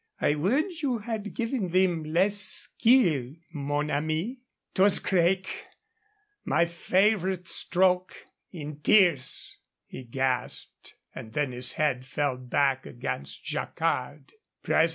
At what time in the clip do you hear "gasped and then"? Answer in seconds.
10.03-11.51